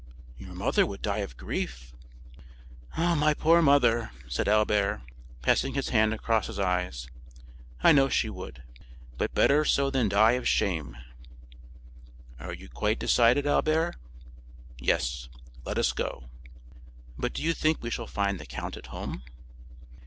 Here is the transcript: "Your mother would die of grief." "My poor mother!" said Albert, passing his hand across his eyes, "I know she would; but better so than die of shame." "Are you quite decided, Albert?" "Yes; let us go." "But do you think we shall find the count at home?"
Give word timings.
"Your 0.35 0.55
mother 0.55 0.83
would 0.83 1.03
die 1.03 1.19
of 1.19 1.37
grief." 1.37 1.93
"My 2.97 3.35
poor 3.35 3.61
mother!" 3.61 4.09
said 4.27 4.47
Albert, 4.47 5.03
passing 5.43 5.75
his 5.75 5.89
hand 5.89 6.11
across 6.11 6.47
his 6.47 6.57
eyes, 6.57 7.07
"I 7.83 7.91
know 7.91 8.09
she 8.09 8.27
would; 8.27 8.63
but 9.19 9.35
better 9.35 9.63
so 9.63 9.91
than 9.91 10.09
die 10.09 10.31
of 10.31 10.47
shame." 10.47 10.97
"Are 12.39 12.51
you 12.51 12.67
quite 12.67 12.97
decided, 12.97 13.45
Albert?" 13.45 13.95
"Yes; 14.79 15.29
let 15.65 15.77
us 15.77 15.91
go." 15.93 16.31
"But 17.15 17.33
do 17.33 17.43
you 17.43 17.53
think 17.53 17.79
we 17.83 17.91
shall 17.91 18.07
find 18.07 18.39
the 18.39 18.47
count 18.47 18.77
at 18.77 18.87
home?" 18.87 19.21